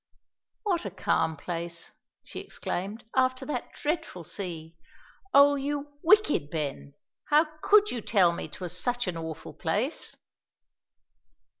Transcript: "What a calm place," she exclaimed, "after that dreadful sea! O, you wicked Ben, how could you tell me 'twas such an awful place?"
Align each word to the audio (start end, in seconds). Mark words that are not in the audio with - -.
"What 0.63 0.83
a 0.83 0.89
calm 0.89 1.37
place," 1.37 1.91
she 2.23 2.39
exclaimed, 2.39 3.03
"after 3.15 3.45
that 3.45 3.71
dreadful 3.73 4.23
sea! 4.23 4.75
O, 5.31 5.53
you 5.53 5.93
wicked 6.01 6.49
Ben, 6.49 6.95
how 7.25 7.45
could 7.61 7.91
you 7.91 8.01
tell 8.01 8.31
me 8.31 8.47
'twas 8.47 8.75
such 8.75 9.05
an 9.07 9.15
awful 9.15 9.53
place?" 9.53 10.17